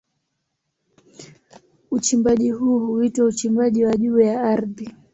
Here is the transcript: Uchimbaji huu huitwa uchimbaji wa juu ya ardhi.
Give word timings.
Uchimbaji 1.91 2.51
huu 2.51 2.79
huitwa 2.79 3.25
uchimbaji 3.25 3.85
wa 3.85 3.97
juu 3.97 4.19
ya 4.19 4.43
ardhi. 4.43 4.95